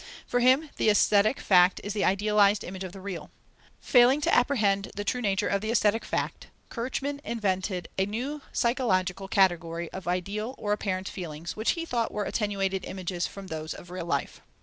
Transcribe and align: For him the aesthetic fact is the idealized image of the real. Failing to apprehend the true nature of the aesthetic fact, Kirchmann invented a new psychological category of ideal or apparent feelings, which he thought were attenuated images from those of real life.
For 0.25 0.39
him 0.39 0.71
the 0.77 0.89
aesthetic 0.89 1.39
fact 1.39 1.79
is 1.83 1.93
the 1.93 2.03
idealized 2.05 2.63
image 2.63 2.83
of 2.83 2.91
the 2.91 2.99
real. 3.01 3.29
Failing 3.79 4.19
to 4.21 4.33
apprehend 4.33 4.89
the 4.95 5.03
true 5.03 5.21
nature 5.21 5.47
of 5.47 5.61
the 5.61 5.69
aesthetic 5.69 6.03
fact, 6.05 6.47
Kirchmann 6.69 7.21
invented 7.23 7.87
a 7.99 8.07
new 8.07 8.41
psychological 8.51 9.27
category 9.27 9.91
of 9.91 10.07
ideal 10.07 10.55
or 10.57 10.73
apparent 10.73 11.07
feelings, 11.07 11.55
which 11.55 11.73
he 11.73 11.85
thought 11.85 12.11
were 12.11 12.23
attenuated 12.23 12.83
images 12.85 13.27
from 13.27 13.45
those 13.45 13.75
of 13.75 13.91
real 13.91 14.05
life. 14.07 14.41